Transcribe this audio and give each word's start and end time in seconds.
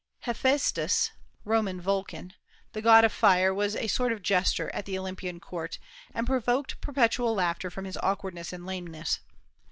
Hephaestus 0.21 1.11
(Roman 1.45 1.79
Vulcan), 1.79 2.33
the 2.71 2.81
god 2.81 3.05
of 3.05 3.13
fire, 3.13 3.53
was 3.53 3.75
a 3.75 3.85
sort 3.85 4.11
of 4.11 4.23
jester 4.23 4.71
at 4.73 4.85
the 4.85 4.97
Olympian 4.97 5.39
court, 5.39 5.77
and 6.11 6.25
provoked 6.25 6.81
perpetual 6.81 7.35
laughter 7.35 7.69
from 7.69 7.85
his 7.85 7.97
awkwardness 8.01 8.51
and 8.51 8.65
lameness. 8.65 9.19